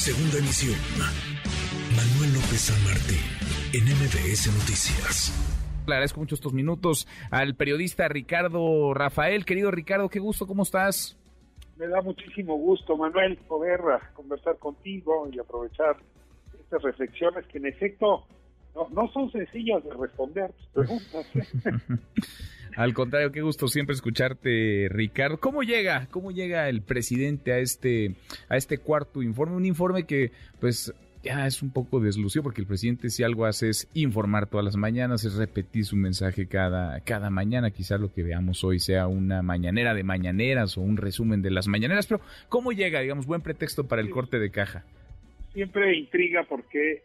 Segunda 0.00 0.38
emisión. 0.38 0.80
Manuel 1.94 2.32
López 2.32 2.72
San 2.72 2.84
Martín, 2.84 3.20
en 3.74 3.84
MBS 3.84 4.48
Noticias. 4.48 5.28
Le 5.86 5.92
agradezco 5.92 6.20
mucho 6.20 6.36
estos 6.36 6.54
minutos 6.54 7.06
al 7.30 7.54
periodista 7.54 8.08
Ricardo 8.08 8.94
Rafael. 8.94 9.44
Querido 9.44 9.70
Ricardo, 9.70 10.08
qué 10.08 10.18
gusto, 10.18 10.46
¿cómo 10.46 10.62
estás? 10.62 11.18
Me 11.76 11.86
da 11.86 12.00
muchísimo 12.00 12.56
gusto, 12.56 12.96
Manuel, 12.96 13.36
poder 13.46 13.78
ah, 13.92 14.10
conversar 14.14 14.56
contigo 14.56 15.28
y 15.30 15.38
aprovechar 15.38 15.98
estas 16.58 16.80
reflexiones 16.80 17.44
que 17.48 17.58
en 17.58 17.66
efecto 17.66 18.24
no, 18.74 18.88
no 18.88 19.12
son 19.12 19.30
sencillas 19.30 19.84
de 19.84 19.92
responder 19.92 20.50
tus 20.54 20.66
preguntas. 20.68 21.26
¿eh? 22.70 22.74
Al 22.76 22.94
contrario, 22.94 23.32
qué 23.32 23.42
gusto 23.42 23.68
siempre 23.68 23.94
escucharte, 23.94 24.88
Ricardo. 24.90 25.38
¿Cómo 25.38 25.62
llega, 25.62 26.08
cómo 26.10 26.30
llega 26.30 26.68
el 26.68 26.82
presidente 26.82 27.52
a 27.52 27.58
este, 27.58 28.14
a 28.48 28.56
este 28.56 28.78
cuarto 28.78 29.22
informe? 29.22 29.56
Un 29.56 29.66
informe 29.66 30.04
que, 30.04 30.32
pues, 30.60 30.92
ya 31.22 31.46
es 31.46 31.62
un 31.62 31.70
poco 31.70 32.00
deslucido 32.00 32.42
porque 32.42 32.60
el 32.60 32.66
presidente 32.66 33.10
si 33.10 33.22
algo 33.22 33.44
hace 33.44 33.68
es 33.68 33.88
informar 33.94 34.46
todas 34.46 34.64
las 34.64 34.76
mañanas, 34.76 35.24
es 35.24 35.34
repetir 35.34 35.84
su 35.84 35.96
mensaje 35.96 36.46
cada, 36.46 37.00
cada 37.00 37.30
mañana. 37.30 37.70
Quizás 37.70 38.00
lo 38.00 38.12
que 38.12 38.22
veamos 38.22 38.64
hoy 38.64 38.78
sea 38.78 39.06
una 39.06 39.42
mañanera 39.42 39.94
de 39.94 40.02
mañaneras 40.02 40.78
o 40.78 40.80
un 40.80 40.96
resumen 40.96 41.42
de 41.42 41.50
las 41.50 41.68
mañaneras, 41.68 42.06
pero 42.06 42.20
¿cómo 42.48 42.72
llega, 42.72 43.00
digamos, 43.00 43.26
buen 43.26 43.42
pretexto 43.42 43.86
para 43.86 44.02
el 44.02 44.10
corte 44.10 44.38
de 44.38 44.50
caja? 44.50 44.84
Siempre 45.52 45.96
intriga 45.96 46.44
porque 46.48 47.02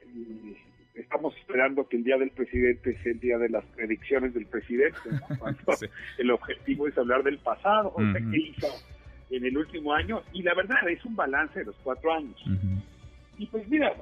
estamos 0.95 1.35
esperando 1.38 1.88
que 1.88 1.98
el 1.98 2.04
día 2.04 2.17
del 2.17 2.31
presidente 2.31 2.98
sea 3.02 3.12
el 3.12 3.20
día 3.20 3.38
de 3.38 3.49
las 3.49 3.66
predicciones 3.66 4.34
del 4.34 4.45
presidente. 4.45 4.98
El 6.18 6.31
objetivo 6.31 6.88
es 6.88 6.98
hablar 6.98 7.23
del 7.23 7.38
pasado, 7.40 7.94
o 7.95 8.02
sea, 8.02 8.13
qué 8.13 8.38
hizo 8.38 8.68
en 9.30 9.45
el 9.45 9.58
último 9.58 9.94
año, 9.94 10.21
y 10.34 10.44
la 10.44 10.54
verdad 10.54 10.88
es 10.90 11.04
un 11.04 11.16
balance 11.16 11.59
de 11.59 11.66
los 11.66 11.76
cuatro 11.84 12.13
años. 12.13 12.41
Y 13.38 13.48
pues 13.48 13.68
mira, 13.68 13.94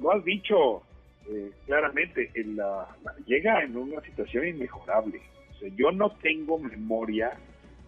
lo, 0.00 0.12
has 0.12 0.24
dicho 0.24 0.82
eh, 1.28 1.50
claramente, 1.66 2.30
en 2.34 2.56
la, 2.56 2.86
llega 3.26 3.62
en 3.62 3.76
una 3.76 4.00
situación 4.02 4.46
inmejorable. 4.46 5.20
O 5.50 5.58
sea, 5.58 5.68
yo 5.74 5.90
no 5.90 6.10
tengo 6.22 6.58
memoria 6.58 7.32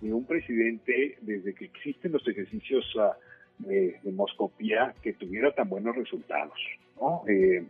de 0.00 0.12
un 0.12 0.24
presidente 0.24 1.18
desde 1.20 1.54
que 1.54 1.66
existen 1.66 2.12
los 2.12 2.26
ejercicios 2.26 2.84
uh, 2.96 3.12
de, 3.58 4.00
moscopía 4.12 4.94
que 5.02 5.12
tuviera 5.12 5.52
tan 5.52 5.68
buenos 5.68 5.94
resultados. 5.94 6.58
¿no? 7.00 7.22
Eh, 7.28 7.64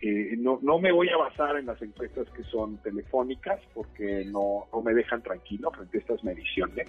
eh, 0.00 0.36
no, 0.38 0.60
no 0.62 0.78
me 0.78 0.92
voy 0.92 1.08
a 1.08 1.16
basar 1.16 1.56
en 1.56 1.66
las 1.66 1.80
encuestas 1.82 2.28
que 2.30 2.44
son 2.44 2.78
telefónicas 2.78 3.60
porque 3.74 4.24
no, 4.26 4.66
no 4.72 4.80
me 4.80 4.94
dejan 4.94 5.22
tranquilo 5.22 5.72
frente 5.72 5.98
a 5.98 6.00
estas 6.00 6.22
mediciones. 6.22 6.86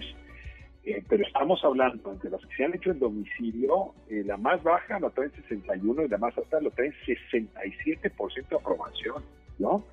Eh, 0.84 1.02
pero 1.08 1.26
estamos 1.26 1.62
hablando 1.64 2.14
de 2.14 2.30
las 2.30 2.40
que 2.46 2.56
se 2.56 2.64
han 2.64 2.74
hecho 2.74 2.90
en 2.92 3.00
domicilio, 3.00 3.94
eh, 4.08 4.22
la 4.24 4.36
más 4.36 4.62
baja 4.62 4.98
lo 5.00 5.10
traen 5.10 5.32
61 5.32 6.04
y 6.04 6.08
la 6.08 6.18
más 6.18 6.38
alta 6.38 6.60
lo 6.60 6.70
traen 6.70 6.94
67% 7.06 8.48
de 8.48 8.56
aprobación, 8.56 9.22
¿no? 9.58 9.84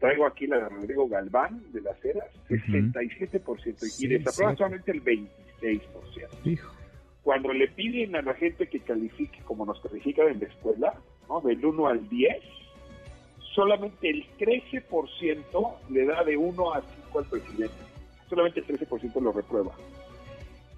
traigo 0.00 0.26
aquí 0.26 0.48
la 0.48 0.56
de 0.56 0.68
Rodrigo 0.68 1.06
Galván 1.06 1.62
de 1.72 1.80
las 1.82 2.04
Heras, 2.04 2.28
67%, 2.48 4.00
y 4.00 4.08
desaproba 4.08 4.56
solamente 4.56 4.90
el 4.90 5.00
26%. 5.04 6.60
Cuando 7.22 7.52
le 7.52 7.68
piden 7.68 8.16
a 8.16 8.22
la 8.22 8.34
gente 8.34 8.66
que 8.66 8.80
califique 8.80 9.38
como 9.44 9.64
nos 9.64 9.80
califican 9.80 10.26
en 10.26 10.40
la 10.40 10.46
escuela, 10.46 10.94
del 11.38 11.64
1 11.64 11.86
al 11.86 12.08
10, 12.08 12.42
solamente 13.54 14.10
el 14.10 14.26
13% 14.38 15.74
le 15.90 16.04
da 16.06 16.24
de 16.24 16.36
1 16.36 16.74
a 16.74 16.82
5 16.82 17.18
al 17.18 17.24
presidente. 17.26 17.74
Solamente 18.28 18.60
el 18.60 18.66
13% 18.66 19.20
lo 19.20 19.32
reprueba. 19.32 19.72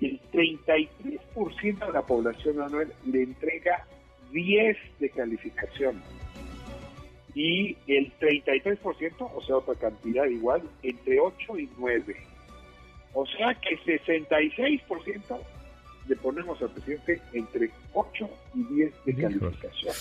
El 0.01 0.21
33% 0.33 1.87
de 1.87 1.93
la 1.93 2.03
población 2.03 2.61
anual 2.61 2.93
le 3.07 3.23
entrega 3.23 3.87
10 4.33 4.77
de 4.99 5.11
calificación. 5.11 6.03
Y 7.35 7.77
el 7.87 8.13
33%, 8.19 9.31
o 9.35 9.41
sea, 9.43 9.57
otra 9.57 9.75
cantidad 9.75 10.27
igual, 10.27 10.63
entre 10.83 11.19
8 11.19 11.59
y 11.59 11.69
9. 11.79 12.17
O 13.15 13.27
sea 13.27 13.55
que 13.55 13.79
66% 13.79 15.39
le 16.09 16.17
ponemos 16.17 16.61
al 16.61 16.71
presidente 16.71 17.21
entre 17.33 17.71
8 17.95 18.29
y 18.55 18.75
10 18.75 19.05
de 19.05 19.15
calificación. 19.15 19.95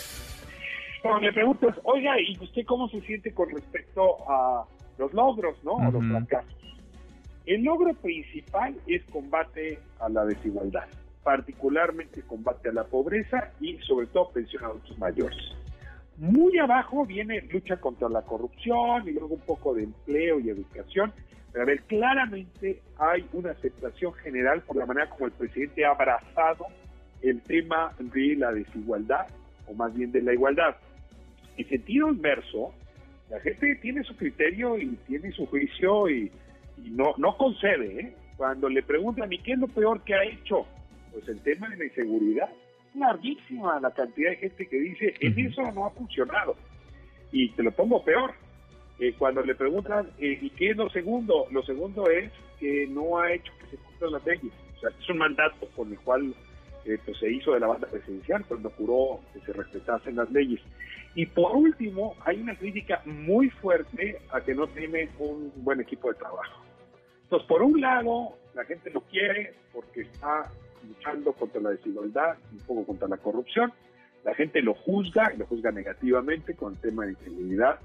Cuando 1.02 1.22
le 1.22 1.34
preguntas, 1.34 1.76
oiga, 1.84 2.20
¿y 2.20 2.38
usted 2.40 2.64
cómo 2.66 2.88
se 2.90 3.02
siente 3.02 3.34
con 3.34 3.50
respecto 3.50 4.18
a 4.30 4.66
los 4.98 5.12
logros, 5.14 5.64
¿no? 5.64 5.80
A 5.80 5.90
los 5.90 6.04
fracasos. 6.06 6.56
El 7.46 7.64
logro 7.64 7.94
principal 7.96 8.76
es 8.86 9.04
combate 9.06 9.80
a 10.00 10.10
la 10.10 10.26
desigualdad, 10.26 10.88
particularmente 11.24 12.22
combate 12.22 12.70
a 12.70 12.74
la 12.74 12.84
pobreza 12.84 13.52
y 13.60 13.78
sobre 13.80 14.08
todo 14.08 14.30
pensión 14.30 14.64
a 14.64 14.68
adultos 14.68 14.98
mayores. 15.00 15.40
Muy 16.18 16.60
abajo 16.60 17.04
viene 17.04 17.42
lucha 17.52 17.78
contra 17.78 18.08
la 18.08 18.22
corrupción 18.22 19.08
y 19.08 19.14
luego 19.14 19.34
un 19.34 19.42
poco 19.42 19.74
de 19.74 19.86
empleo 19.86 20.40
y 20.40 20.50
educación. 20.50 21.12
Pero 21.52 21.64
a 21.64 21.66
ver, 21.66 21.82
claramente 21.84 22.80
hay 23.00 23.26
una 23.34 23.52
aceptación 23.52 24.14
general 24.14 24.62
por 24.62 24.76
la 24.76 24.86
manera 24.86 25.10
como 25.10 25.26
el 25.26 25.32
presidente 25.32 25.84
ha 25.84 25.92
abrazado 25.92 26.68
el 27.24 27.42
tema 27.42 27.92
de 27.98 28.36
la 28.36 28.52
desigualdad, 28.52 29.28
o 29.68 29.74
más 29.74 29.94
bien 29.96 30.12
de 30.12 30.22
la 30.22 30.34
igualdad. 30.34 30.76
En 31.58 31.70
sentido 31.70 32.10
inverso, 32.10 32.74
la 33.30 33.40
gente 33.40 33.76
tiene 33.82 34.04
su 34.04 34.16
criterio 34.16 34.78
y 34.78 34.98
tiene 35.08 35.32
su 35.32 35.46
juicio 35.46 36.10
y, 36.10 36.32
no, 36.78 37.14
no 37.18 37.38
concede. 37.38 38.02
¿eh? 38.02 38.16
Cuando 38.38 38.68
le 38.70 38.84
preguntan, 38.84 39.32
¿y 39.32 39.40
qué 39.40 39.54
es 39.54 39.60
lo 39.60 39.68
peor 39.68 40.04
que 40.04 40.16
ha 40.16 40.24
hecho? 40.24 40.66
Pues 41.12 41.28
el 41.30 41.40
tema 41.42 41.70
de 41.70 41.78
la 41.78 41.86
inseguridad. 41.86 42.50
Larguísima 42.96 43.80
la 43.80 43.92
cantidad 43.92 44.32
de 44.32 44.38
gente 44.38 44.68
que 44.68 44.80
dice, 44.80 45.14
en 45.22 45.40
eso 45.40 45.62
no 45.72 45.86
ha 45.86 45.92
funcionado. 45.92 46.56
Y 47.32 47.50
te 47.52 47.64
lo 47.64 47.72
pongo 47.72 48.04
peor. 48.04 48.34
Eh, 49.00 49.14
cuando 49.18 49.42
le 49.42 49.56
preguntan, 49.56 50.10
eh, 50.20 50.38
¿y 50.42 50.50
qué 50.52 50.72
es 50.72 50.78
lo 50.78 50.90
segundo? 50.90 51.48
Lo 51.52 51.64
segundo 51.64 52.10
es 52.10 52.32
que 52.60 52.86
no 52.88 53.20
ha 53.20 53.32
hecho 53.32 53.52
que 53.60 53.76
se 53.76 53.84
cumplan 53.84 54.12
las 54.12 54.26
leyes. 54.26 54.52
O 54.76 54.80
sea, 54.80 54.90
es 54.90 55.10
un 55.10 55.18
mandato 55.18 55.68
por 55.76 55.88
el 55.88 55.98
cual 56.00 56.36
pues 56.84 57.18
se 57.20 57.32
hizo 57.32 57.54
de 57.54 57.60
la 57.60 57.68
banda 57.68 57.88
presidencial 57.88 58.46
cuando 58.48 58.70
juró 58.72 59.20
que 59.34 59.40
se 59.42 59.54
respetasen 59.54 60.16
las 60.16 60.32
leyes. 60.32 60.62
Y 61.14 61.26
por 61.26 61.56
último, 61.56 62.16
hay 62.26 62.42
una 62.42 62.56
crítica 62.56 63.02
muy 63.06 63.50
fuerte 63.50 64.18
a 64.32 64.42
que 64.42 64.56
no 64.56 64.68
tiene 64.68 65.10
un 65.20 65.52
buen 65.58 65.82
equipo 65.82 66.10
de 66.10 66.16
trabajo. 66.16 66.64
Entonces, 67.24 67.48
por 67.48 67.62
un 67.62 67.80
lado, 67.82 68.38
la 68.54 68.66
gente 68.66 68.90
lo 68.92 69.02
quiere 69.02 69.54
porque 69.74 70.02
está 70.02 70.50
luchando 70.88 71.34
contra 71.34 71.62
la 71.62 71.70
desigualdad, 71.72 72.38
un 72.52 72.60
poco 72.60 72.86
contra 72.86 73.08
la 73.08 73.18
corrupción. 73.18 73.72
La 74.24 74.34
gente 74.36 74.62
lo 74.62 74.74
juzga, 74.74 75.34
lo 75.38 75.46
juzga 75.46 75.72
negativamente 75.72 76.56
con 76.56 76.74
el 76.74 76.80
tema 76.80 77.06
de 77.06 77.12
integridad, 77.12 77.80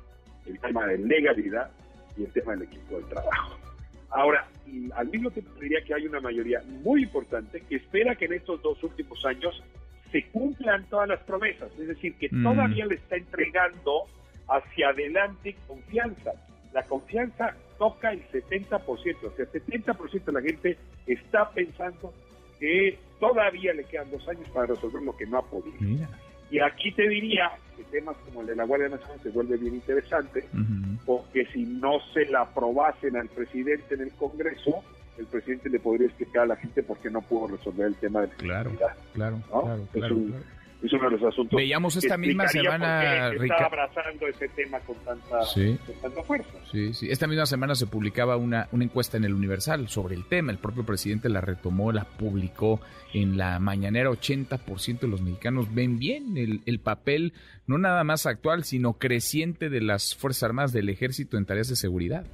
el 0.46 0.58
tema 0.60 0.86
de 0.86 0.98
legalidad 0.98 1.70
y 2.16 2.24
el 2.24 2.32
tema 2.32 2.52
del 2.52 2.62
equipo 2.62 2.96
de 2.98 3.04
trabajo. 3.04 3.65
Ahora, 4.10 4.46
al 4.94 5.08
mismo 5.08 5.30
tiempo 5.30 5.52
diría 5.60 5.80
que 5.84 5.94
hay 5.94 6.06
una 6.06 6.20
mayoría 6.20 6.62
muy 6.82 7.02
importante 7.02 7.60
que 7.60 7.76
espera 7.76 8.14
que 8.14 8.26
en 8.26 8.34
estos 8.34 8.62
dos 8.62 8.82
últimos 8.82 9.24
años 9.24 9.62
se 10.12 10.22
cumplan 10.30 10.84
todas 10.88 11.08
las 11.08 11.20
promesas, 11.20 11.70
es 11.78 11.88
decir, 11.88 12.14
que 12.16 12.28
mm. 12.30 12.42
todavía 12.42 12.86
le 12.86 12.94
está 12.94 13.16
entregando 13.16 14.04
hacia 14.48 14.90
adelante 14.90 15.56
confianza. 15.66 16.32
La 16.72 16.84
confianza 16.84 17.54
toca 17.78 18.12
el 18.12 18.26
70%, 18.28 18.80
o 18.84 18.98
sea, 18.98 19.46
el 19.52 19.84
70% 19.84 20.24
de 20.24 20.32
la 20.32 20.42
gente 20.42 20.78
está 21.06 21.50
pensando 21.50 22.12
que 22.58 22.98
todavía 23.20 23.72
le 23.74 23.84
quedan 23.84 24.10
dos 24.10 24.26
años 24.28 24.48
para 24.50 24.66
resolver 24.66 25.02
lo 25.02 25.16
que 25.16 25.26
no 25.26 25.38
ha 25.38 25.42
podido. 25.42 25.76
Y 26.50 26.60
aquí 26.60 26.92
te 26.92 27.08
diría 27.08 27.50
que 27.76 27.84
temas 27.84 28.16
como 28.24 28.40
el 28.40 28.46
de 28.46 28.56
la 28.56 28.64
Guardia 28.64 28.88
Nacional 28.88 29.18
se 29.22 29.30
vuelve 29.30 29.56
bien 29.56 29.74
interesante, 29.74 30.44
porque 31.04 31.46
si 31.46 31.64
no 31.64 31.98
se 32.12 32.26
la 32.26 32.42
aprobasen 32.42 33.16
al 33.16 33.28
presidente 33.28 33.94
en 33.94 34.02
el 34.02 34.12
Congreso, 34.12 34.82
el 35.18 35.26
presidente 35.26 35.70
le 35.70 35.80
podría 35.80 36.06
explicar 36.06 36.44
a 36.44 36.46
la 36.46 36.56
gente 36.56 36.82
por 36.82 36.98
qué 36.98 37.10
no 37.10 37.22
pudo 37.22 37.56
resolver 37.56 37.86
el 37.86 37.96
tema 37.96 38.20
de 38.22 38.28
la 38.28 38.34
claro, 38.34 38.70
claro, 38.78 38.96
claro, 39.14 39.42
claro, 39.52 39.88
es 39.94 40.55
uno 40.82 41.10
de 41.10 41.16
los 41.16 41.22
asuntos. 41.22 41.56
Veíamos 41.56 41.96
esta 41.96 42.16
misma 42.16 42.48
semana. 42.48 43.30
Está 43.30 43.66
abrazando 43.66 44.26
ese 44.26 44.48
tema 44.48 44.78
con 44.80 44.96
tanta, 45.04 45.42
fuerza. 46.22 46.58
Sí, 46.70 46.92
sí. 46.94 47.10
Esta 47.10 47.26
misma 47.26 47.46
semana 47.46 47.74
se 47.74 47.86
publicaba 47.86 48.36
una, 48.36 48.68
una 48.72 48.84
encuesta 48.84 49.16
en 49.16 49.24
el 49.24 49.34
Universal 49.34 49.88
sobre 49.88 50.14
el 50.14 50.24
tema. 50.26 50.52
El 50.52 50.58
propio 50.58 50.84
presidente 50.84 51.28
la 51.28 51.40
retomó, 51.40 51.92
la 51.92 52.04
publicó 52.04 52.80
en 53.14 53.36
la 53.36 53.58
mañanera. 53.58 54.10
80% 54.10 55.00
de 55.00 55.08
los 55.08 55.22
mexicanos 55.22 55.74
ven 55.74 55.98
bien 55.98 56.36
el, 56.36 56.60
el 56.66 56.78
papel, 56.78 57.32
no 57.66 57.78
nada 57.78 58.04
más 58.04 58.26
actual, 58.26 58.64
sino 58.64 58.94
creciente 58.94 59.70
de 59.70 59.80
las 59.80 60.14
Fuerzas 60.14 60.44
Armadas 60.44 60.72
del 60.72 60.88
Ejército 60.88 61.36
en 61.36 61.46
tareas 61.46 61.68
de 61.68 61.76
seguridad. 61.76 62.26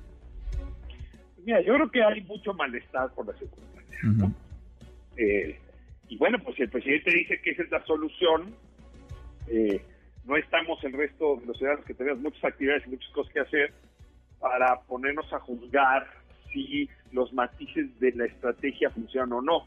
Mira, 1.44 1.60
yo 1.62 1.74
creo 1.74 1.90
que 1.90 2.02
hay 2.02 2.20
mucho 2.22 2.54
malestar 2.54 3.12
por 3.14 3.26
la 3.26 3.32
seguridad. 3.34 4.30
eh, 5.16 5.58
y 6.12 6.19
bueno, 6.19 6.38
pues 6.44 6.56
si 6.56 6.62
el 6.62 6.69
presidente 6.69 7.11
dice 7.11 7.41
que 7.41 7.53
esa 7.53 7.62
es 7.62 7.70
la 7.70 7.82
solución, 7.87 8.55
eh, 9.49 9.81
no 10.26 10.37
estamos 10.37 10.85
el 10.85 10.93
resto 10.93 11.37
de 11.37 11.47
los 11.47 11.56
ciudadanos 11.56 11.87
que 11.87 11.94
tenemos 11.94 12.20
muchas 12.20 12.44
actividades 12.44 12.87
y 12.87 12.91
muchas 12.91 13.11
cosas 13.12 13.32
que 13.32 13.41
hacer 13.41 13.73
para 14.38 14.79
ponernos 14.82 15.32
a 15.32 15.41
juzgar 15.41 16.06
si 16.53 16.87
los 17.12 17.32
matices 17.32 17.99
de 17.99 18.12
la 18.12 18.26
estrategia 18.26 18.91
funcionan 18.91 19.32
o 19.32 19.41
no. 19.41 19.67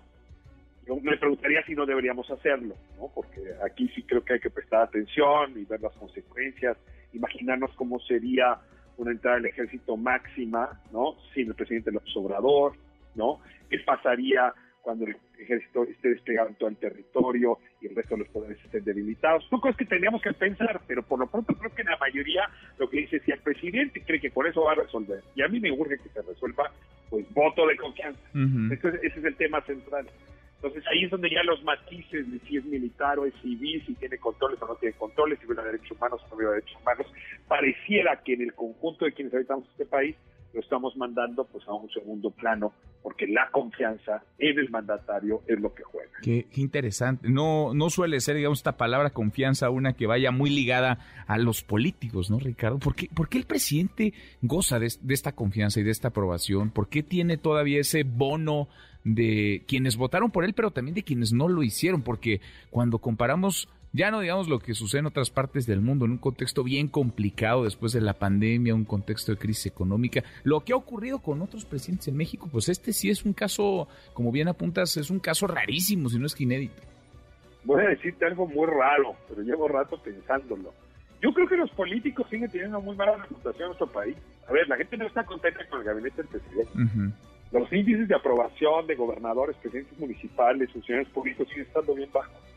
Yo 0.86 0.98
me 0.98 1.18
preguntaría 1.18 1.66
si 1.66 1.74
no 1.74 1.84
deberíamos 1.88 2.30
hacerlo, 2.30 2.76
¿no? 3.00 3.10
Porque 3.16 3.42
aquí 3.66 3.90
sí 3.96 4.04
creo 4.04 4.24
que 4.24 4.34
hay 4.34 4.40
que 4.40 4.52
prestar 4.52 4.84
atención 4.84 5.58
y 5.58 5.66
ver 5.66 5.82
las 5.82 5.94
consecuencias, 5.94 6.78
imaginarnos 7.12 7.72
cómo 7.74 8.00
sería 8.02 8.60
una 8.98 9.10
entrada 9.10 9.38
del 9.38 9.48
ejército 9.48 9.98
máxima, 9.98 10.80
¿no? 10.92 11.16
Sin 11.34 11.48
el 11.48 11.56
presidente 11.56 11.92
López 11.92 12.16
Obrador, 12.16 12.74
¿no? 13.16 13.40
¿Qué 13.68 13.80
pasaría 13.80 14.54
cuando 14.86 15.06
el 15.06 15.18
ejército 15.40 15.84
esté 15.84 16.10
desplegado 16.10 16.50
en 16.50 16.56
todo 16.56 16.70
el 16.70 16.78
territorio 16.78 17.58
y 17.82 17.88
el 17.88 17.96
resto 17.96 18.14
de 18.14 18.20
los 18.20 18.30
poderes 18.30 18.64
estén 18.64 18.84
debilitados. 18.84 19.44
Son 19.50 19.60
cosas 19.60 19.76
que 19.76 19.86
tendríamos 19.86 20.22
que 20.22 20.32
pensar, 20.32 20.80
pero 20.88 21.02
por 21.02 21.18
lo 21.18 21.26
pronto 21.26 21.56
creo 21.56 21.74
que 21.74 21.84
la 21.84 21.98
mayoría 21.98 22.48
lo 22.78 22.88
que 22.88 22.98
dice, 22.98 23.20
si 23.22 23.32
el 23.32 23.40
presidente 23.40 24.04
cree 24.06 24.22
que 24.22 24.30
por 24.30 24.48
eso 24.48 24.62
va 24.62 24.74
a 24.74 24.76
resolver, 24.76 25.24
y 25.34 25.42
a 25.42 25.48
mí 25.48 25.60
me 25.60 25.72
urge 25.72 25.98
que 25.98 26.10
se 26.10 26.22
resuelva, 26.22 26.72
pues 27.10 27.26
voto 27.34 27.66
de 27.66 27.76
confianza. 27.78 28.22
Entonces, 28.36 29.02
ese 29.04 29.20
es 29.20 29.26
el 29.26 29.36
tema 29.36 29.60
central. 29.62 30.08
Entonces 30.58 30.84
ahí 30.88 31.04
es 31.04 31.12
donde 31.12 31.30
ya 31.30 31.44
los 31.44 31.64
matices 31.64 32.32
de 32.32 32.40
si 32.48 32.58
es 32.58 32.66
militar 32.66 33.18
o 33.20 33.26
es 33.26 33.34
civil, 33.42 33.84
si 33.86 33.96
tiene 33.96 34.18
controles 34.18 34.62
o 34.62 34.68
no 34.68 34.76
tiene 34.76 34.96
controles, 34.96 35.40
si 35.40 35.46
viola 35.46 35.64
derechos 35.64 35.92
humanos 35.92 36.22
o 36.24 36.30
no 36.30 36.38
viola 36.38 36.54
derechos 36.54 36.80
humanos, 36.82 37.08
pareciera 37.48 38.22
que 38.24 38.34
en 38.34 38.42
el 38.44 38.54
conjunto 38.54 39.06
de 39.06 39.14
quienes 39.14 39.34
habitamos 39.34 39.68
este 39.70 39.86
país 39.86 40.16
lo 40.56 40.62
estamos 40.62 40.96
mandando 40.96 41.44
pues 41.46 41.68
a 41.68 41.74
un 41.74 41.90
segundo 41.90 42.32
plano 42.32 42.74
porque 43.04 43.28
la 43.28 43.52
confianza 43.52 44.24
en 44.40 44.58
el 44.58 44.70
mandatario 44.70 45.44
es 45.48 45.60
lo 45.60 45.76
que 45.76 45.84
juega. 45.84 46.12
Qué, 46.24 46.48
interesante. 46.56 47.30
No, 47.30 47.74
no 47.74 47.90
suele 47.90 48.20
ser, 48.22 48.38
digamos, 48.38 48.60
esta 48.60 48.78
palabra 48.78 49.10
confianza 49.10 49.70
una 49.70 49.94
que 49.94 50.08
vaya 50.08 50.32
muy 50.32 50.50
ligada 50.50 51.00
a 51.28 51.38
los 51.38 51.62
políticos, 51.62 52.32
¿no, 52.32 52.40
Ricardo? 52.40 52.80
¿Por 52.80 52.96
qué, 52.96 53.38
el 53.38 53.46
presidente 53.46 54.14
goza 54.42 54.80
de, 54.80 54.92
de 55.02 55.14
esta 55.14 55.34
confianza 55.34 55.82
y 55.82 55.84
de 55.84 55.92
esta 55.92 56.08
aprobación? 56.08 56.72
¿Por 56.72 56.88
qué 56.88 57.04
tiene 57.04 57.38
todavía 57.38 57.82
ese 57.82 58.04
bono 58.04 58.70
de 59.04 59.64
quienes 59.68 59.98
votaron 59.98 60.32
por 60.32 60.46
él, 60.46 60.54
pero 60.54 60.72
también 60.72 60.96
de 60.96 61.04
quienes 61.04 61.34
no 61.34 61.50
lo 61.50 61.64
hicieron? 61.64 62.02
Porque 62.02 62.40
cuando 62.72 63.00
comparamos 63.00 63.68
ya 63.96 64.12
no 64.12 64.20
digamos 64.20 64.50
lo 64.50 64.60
que 64.60 64.74
sucede 64.74 65.00
en 65.00 65.06
otras 65.06 65.30
partes 65.30 65.66
del 65.66 65.80
mundo, 65.80 66.04
en 66.04 66.12
un 66.12 66.18
contexto 66.18 66.64
bien 66.64 66.90
complicado 66.90 67.64
después 67.64 67.94
de 67.94 68.02
la 68.02 68.14
pandemia, 68.14 68.76
un 68.76 68.84
contexto 68.84 69.32
de 69.32 69.38
crisis 69.38 69.68
económica. 69.68 70.22
Lo 70.44 70.60
que 70.66 70.74
ha 70.74 70.76
ocurrido 70.76 71.20
con 71.20 71.42
otros 71.42 71.64
presidentes 71.64 72.10
en 72.10 72.18
México, 72.18 72.50
pues 72.52 72.68
este 72.68 72.92
sí 72.92 73.10
es 73.10 73.24
un 73.24 73.32
caso, 73.32 73.88
como 74.14 74.34
bien 74.34 74.50
apuntas, 74.50 74.98
es 74.98 75.10
un 75.10 75.20
caso 75.20 75.48
rarísimo, 75.48 76.10
si 76.10 76.20
no 76.20 76.26
es 76.26 76.36
que 76.36 76.44
inédito. 76.44 76.82
Voy 77.64 77.82
a 77.84 77.90
decirte 77.90 78.26
algo 78.26 78.48
muy 78.48 78.68
raro, 78.68 79.16
pero 79.30 79.42
llevo 79.42 79.68
rato 79.70 79.98
pensándolo. 80.04 80.74
Yo 81.22 81.34
creo 81.34 81.48
que 81.48 81.56
los 81.56 81.72
políticos 81.72 82.28
siguen 82.30 82.52
teniendo 82.52 82.78
una 82.78 82.86
muy 82.86 82.96
mala 82.98 83.16
reputación 83.16 83.62
en 83.62 83.68
nuestro 83.68 83.88
país. 83.88 84.18
A 84.48 84.52
ver, 84.52 84.68
la 84.68 84.76
gente 84.76 84.98
no 84.98 85.08
está 85.08 85.24
contenta 85.24 85.66
con 85.70 85.80
el 85.80 85.86
gabinete 85.86 86.18
del 86.22 86.28
presidente. 86.28 87.16
Los 87.52 87.72
índices 87.72 88.10
de 88.10 88.16
aprobación 88.16 88.86
de 88.88 88.96
gobernadores, 88.96 89.56
presidentes 89.58 89.98
municipales, 89.98 90.70
funcionarios 90.74 91.12
públicos 91.14 91.48
siguen 91.48 91.66
estando 91.66 91.96
bien 91.96 92.10
bajos 92.12 92.55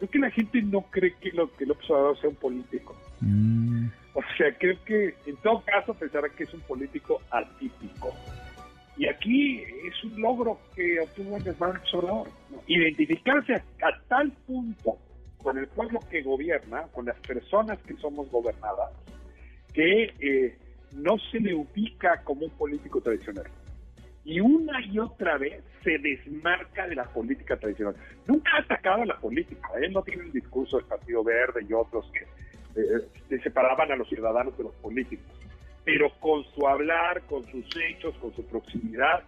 creo 0.00 0.10
que 0.10 0.18
la 0.18 0.30
gente 0.30 0.62
no 0.62 0.80
cree 0.90 1.14
que 1.20 1.30
lo 1.32 1.52
que 1.54 1.66
López 1.66 1.90
Obrador 1.90 2.18
sea 2.18 2.30
un 2.30 2.36
político. 2.36 2.96
Mm. 3.20 3.88
O 4.14 4.22
sea, 4.36 4.56
creo 4.58 4.82
que 4.84 5.14
en 5.26 5.36
todo 5.36 5.62
caso 5.62 5.92
pensará 5.92 6.28
que 6.30 6.44
es 6.44 6.54
un 6.54 6.60
político 6.60 7.20
atípico. 7.30 8.14
Y 8.96 9.06
aquí 9.06 9.60
es 9.60 10.04
un 10.04 10.20
logro 10.20 10.58
que 10.74 11.00
obtuvo 11.00 11.36
el 11.36 11.44
López 11.44 11.92
Obrador. 11.92 12.28
Identificarse 12.66 13.54
a, 13.54 13.62
tal 14.08 14.32
punto 14.46 14.96
con 15.42 15.58
el 15.58 15.66
pueblo 15.68 16.00
que 16.10 16.22
gobierna, 16.22 16.84
con 16.92 17.04
las 17.04 17.18
personas 17.20 17.78
que 17.82 17.94
somos 17.96 18.30
gobernadas, 18.30 18.92
que 19.74 20.14
eh, 20.18 20.58
no 20.96 21.18
se 21.30 21.40
le 21.40 21.54
ubica 21.54 22.22
como 22.24 22.46
un 22.46 22.50
político 22.52 23.00
tradicional 23.00 23.46
y 24.30 24.38
una 24.38 24.80
y 24.86 24.96
otra 25.00 25.38
vez 25.38 25.60
se 25.82 25.98
desmarca 25.98 26.86
de 26.86 26.94
la 26.94 27.02
política 27.02 27.56
tradicional. 27.56 27.96
Nunca 28.28 28.52
ha 28.54 28.60
atacado 28.60 29.02
a 29.02 29.06
la 29.06 29.18
política, 29.18 29.68
él 29.82 29.92
no 29.92 30.02
tiene 30.02 30.22
el 30.22 30.32
discurso 30.32 30.76
del 30.76 30.86
Partido 30.86 31.24
Verde 31.24 31.66
y 31.68 31.72
otros 31.72 32.08
que 32.12 32.80
eh, 32.80 33.40
separaban 33.42 33.90
a 33.90 33.96
los 33.96 34.08
ciudadanos 34.08 34.56
de 34.56 34.62
los 34.62 34.74
políticos, 34.76 35.26
pero 35.84 36.12
con 36.20 36.44
su 36.54 36.64
hablar, 36.68 37.22
con 37.22 37.44
sus 37.50 37.66
hechos, 37.76 38.14
con 38.18 38.32
su 38.36 38.46
proximidad, 38.46 39.24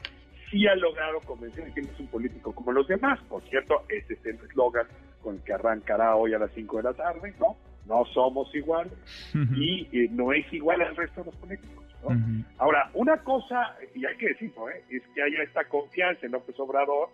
sí 0.49 0.69
ha 0.69 0.76
logrado 0.76 1.19
convencer 1.22 1.72
que 1.75 1.81
él 1.81 1.88
es 1.93 1.98
un 1.98 2.06
político 2.06 2.55
como 2.55 2.70
los 2.70 2.87
demás. 2.87 3.19
Por 3.28 3.43
cierto, 3.48 3.82
ese 3.88 4.14
es 4.14 4.25
el 4.25 4.37
eslogan 4.37 4.87
con 5.20 5.34
el 5.34 5.43
que 5.43 5.52
arrancará 5.52 6.14
hoy 6.14 6.32
a 6.34 6.38
las 6.38 6.52
5 6.52 6.76
de 6.76 6.82
la 6.84 6.94
tarde, 6.94 7.34
¿no? 7.40 7.56
No 7.88 8.05
somos 8.14 8.55
iguales 8.55 8.93
y 9.56 9.88
eh, 9.90 10.08
no 10.12 10.32
es 10.32 10.50
igual 10.52 10.81
al 10.81 10.94
resto 10.94 11.25
de 11.25 11.26
los 11.26 11.37
políticos. 11.40 11.82
Ahora, 12.58 12.90
una 12.94 13.19
cosa, 13.19 13.76
y 13.94 14.04
hay 14.04 14.16
que 14.16 14.28
decirlo, 14.28 14.69
¿eh? 14.70 14.82
es 14.90 15.02
que 15.14 15.22
haya 15.22 15.43
esta 15.43 15.64
confianza 15.64 16.26
en 16.26 16.32
López 16.32 16.58
Obrador, 16.58 17.08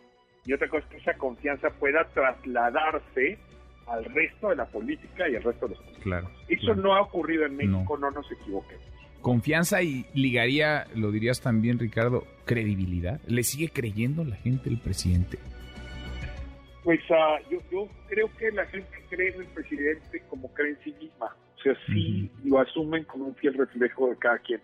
y 0.44 0.52
otra 0.52 0.68
cosa 0.68 0.84
es 0.86 0.90
que 0.90 0.96
esa 0.98 1.14
confianza 1.14 1.70
pueda 1.70 2.04
trasladarse 2.14 3.38
al 3.86 4.04
resto 4.04 4.50
de 4.50 4.56
la 4.56 4.66
política 4.66 5.28
y 5.28 5.36
al 5.36 5.42
resto 5.42 5.66
de 5.66 5.74
los 5.74 5.78
políticos. 5.78 6.04
Claro, 6.04 6.30
Eso 6.48 6.74
no 6.74 6.94
ha 6.94 7.02
ocurrido 7.02 7.44
en 7.44 7.56
México, 7.56 7.98
no, 7.98 8.10
nos 8.10 8.30
equivoquemos. 8.30 8.84
Confianza 9.20 9.82
y 9.82 10.06
ligaría, 10.14 10.86
lo 10.94 11.10
dirías 11.10 11.40
también, 11.40 11.78
Ricardo, 11.78 12.24
credibilidad. 12.44 13.20
¿Le 13.26 13.42
sigue 13.42 13.68
creyendo 13.68 14.24
la 14.24 14.36
gente 14.36 14.68
el 14.70 14.78
presidente? 14.78 15.38
Pues 16.84 17.00
uh, 17.10 17.50
yo, 17.50 17.58
yo 17.70 17.88
creo 18.08 18.30
que 18.38 18.50
la 18.52 18.64
gente 18.66 18.88
cree 19.10 19.34
en 19.34 19.42
el 19.42 19.48
presidente 19.48 20.22
como 20.30 20.48
cree 20.54 20.70
en 20.70 20.78
sí 20.84 20.94
misma. 21.00 21.34
O 21.58 21.60
sea, 21.60 21.74
sí 21.86 22.30
lo 22.44 22.60
asumen 22.60 23.04
como 23.04 23.26
un 23.26 23.34
fiel 23.34 23.54
reflejo 23.54 24.08
de 24.08 24.16
cada 24.16 24.38
quien. 24.38 24.60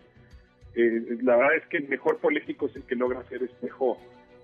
Eh, 0.75 1.17
la 1.21 1.37
verdad 1.37 1.55
es 1.55 1.65
que 1.67 1.77
el 1.77 1.87
mejor 1.87 2.17
político 2.17 2.67
es 2.67 2.75
el 2.75 2.83
que 2.83 2.95
logra 2.95 3.23
ser 3.23 3.43
espejo 3.43 3.97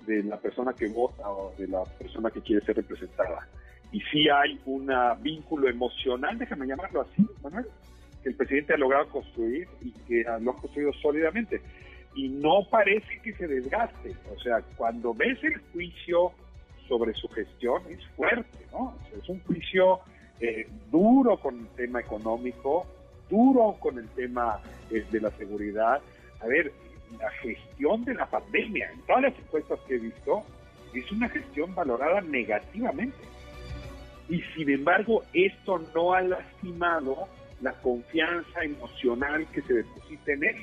de 0.05 0.23
la 0.23 0.37
persona 0.37 0.73
que 0.73 0.87
vota 0.87 1.29
o 1.29 1.53
de 1.57 1.67
la 1.67 1.83
persona 1.83 2.31
que 2.31 2.41
quiere 2.41 2.65
ser 2.65 2.77
representada. 2.77 3.47
Y 3.91 3.99
sí 4.11 4.29
hay 4.29 4.59
un 4.65 4.89
vínculo 5.21 5.67
emocional, 5.67 6.37
déjame 6.37 6.65
llamarlo 6.65 7.01
así, 7.01 7.27
Manuel, 7.43 7.65
que 8.23 8.29
el 8.29 8.35
presidente 8.35 8.73
ha 8.73 8.77
logrado 8.77 9.07
construir 9.09 9.67
y 9.81 9.91
que 10.07 10.23
lo 10.39 10.51
ha 10.51 10.55
construido 10.55 10.93
sólidamente. 10.93 11.61
Y 12.15 12.29
no 12.29 12.67
parece 12.69 13.19
que 13.21 13.33
se 13.33 13.47
desgaste. 13.47 14.15
O 14.33 14.39
sea, 14.39 14.61
cuando 14.77 15.13
ves 15.13 15.43
el 15.43 15.57
juicio 15.73 16.31
sobre 16.87 17.13
su 17.13 17.27
gestión, 17.29 17.81
es 17.89 18.05
fuerte, 18.15 18.65
¿no? 18.71 18.95
es 19.17 19.27
un 19.29 19.39
juicio 19.41 19.99
eh, 20.39 20.67
duro 20.89 21.37
con 21.37 21.59
el 21.59 21.67
tema 21.69 21.99
económico, 21.99 22.85
duro 23.29 23.77
con 23.79 23.97
el 23.97 24.07
tema 24.09 24.59
eh, 24.89 25.05
de 25.09 25.21
la 25.21 25.31
seguridad, 25.31 26.01
a 26.41 26.47
ver, 26.47 26.71
la 27.19 27.29
gestión 27.31 28.03
de 28.05 28.13
la 28.13 28.25
pandemia, 28.25 28.91
en 28.91 29.01
todas 29.01 29.23
las 29.23 29.37
encuestas 29.37 29.79
que 29.87 29.95
he 29.95 29.99
visto, 29.99 30.43
es 30.93 31.11
una 31.11 31.29
gestión 31.29 31.73
valorada 31.75 32.21
negativamente. 32.21 33.17
Y 34.29 34.41
sin 34.55 34.69
embargo, 34.69 35.23
esto 35.33 35.81
no 35.93 36.13
ha 36.13 36.21
lastimado 36.21 37.27
la 37.61 37.73
confianza 37.73 38.63
emocional 38.63 39.45
que 39.53 39.61
se 39.61 39.73
deposita 39.73 40.33
en 40.33 40.43
él, 40.43 40.55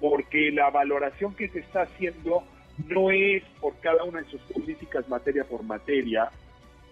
porque 0.00 0.50
la 0.50 0.70
valoración 0.70 1.34
que 1.34 1.48
se 1.48 1.60
está 1.60 1.82
haciendo 1.82 2.44
no 2.88 3.10
es 3.10 3.42
por 3.60 3.78
cada 3.80 4.04
una 4.04 4.22
de 4.22 4.30
sus 4.30 4.40
políticas 4.42 5.08
materia 5.08 5.44
por 5.44 5.62
materia, 5.62 6.30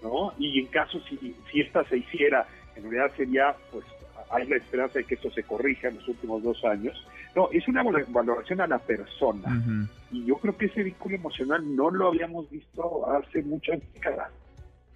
¿no? 0.03 0.35
Y 0.39 0.61
en 0.61 0.67
caso 0.67 1.01
si, 1.09 1.35
si 1.51 1.61
esta 1.61 1.85
se 1.85 1.99
hiciera, 1.99 2.47
en 2.77 2.83
realidad 2.83 3.17
sería, 3.17 3.57
pues, 3.73 3.85
hay 4.31 4.47
la 4.47 4.57
esperanza 4.57 4.99
de 4.99 5.05
que 5.05 5.15
esto 5.15 5.31
se 5.31 5.43
corrija 5.43 5.89
en 5.89 5.97
los 5.97 6.09
últimos 6.09 6.43
dos 6.43 6.65
años, 6.65 7.07
no, 7.35 7.49
es 7.53 7.67
una 7.69 7.83
valoración 7.83 8.61
a 8.61 8.67
la 8.67 8.79
persona. 8.79 9.89
Y 10.11 10.25
yo 10.25 10.37
creo 10.37 10.57
que 10.57 10.67
ese 10.67 10.83
vínculo 10.83 11.17
emocional 11.17 11.77
no 11.77 11.91
lo 11.91 12.09
habíamos 12.09 12.51
visto 12.51 13.09
hace 13.11 13.43
muchas 13.43 13.81
décadas. 13.95 14.31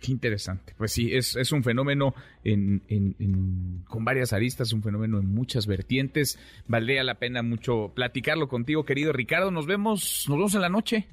Qué 0.00 0.12
interesante. 0.12 0.74
Pues 0.76 0.92
sí, 0.92 1.14
es, 1.14 1.34
es 1.36 1.52
un 1.52 1.62
fenómeno 1.62 2.14
en, 2.42 3.84
con 3.88 4.04
varias 4.04 4.32
aristas, 4.32 4.72
un 4.72 4.82
fenómeno 4.82 5.18
en 5.18 5.32
muchas 5.32 5.66
vertientes. 5.66 6.38
Valdría 6.66 7.02
la 7.04 7.14
pena 7.14 7.42
mucho 7.42 7.92
platicarlo 7.94 8.48
contigo, 8.48 8.84
querido 8.84 9.12
Ricardo. 9.12 9.50
Nos 9.50 9.66
vemos, 9.66 10.26
nos 10.28 10.36
vemos 10.36 10.54
en 10.54 10.60
la 10.60 10.68
noche. 10.68 11.06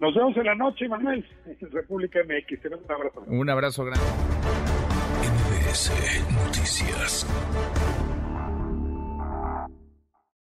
Nos 0.00 0.14
vemos 0.14 0.36
en 0.36 0.44
la 0.44 0.54
noche, 0.54 0.88
Manuel, 0.88 1.24
en 1.46 1.70
República 1.70 2.18
MX. 2.24 2.60
Te 2.60 2.68
un 2.68 2.90
abrazo. 2.90 3.24
Un 3.28 3.50
abrazo 3.50 3.84
grande. 3.84 4.04
Noticias. 6.46 7.26